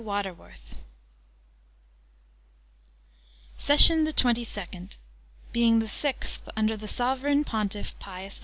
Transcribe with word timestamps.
[Page 0.01 0.05
152] 0.07 0.77
SESSION 3.59 4.03
THE 4.03 4.11
TWENTY 4.11 4.43
SECOND, 4.43 4.97
Being 5.51 5.77
the 5.77 5.87
sixth 5.87 6.49
under 6.57 6.75
the 6.75 6.87
Sovereign 6.87 7.43
Pontiff, 7.43 7.93
Pius 7.99 8.37
IV. 8.37 8.39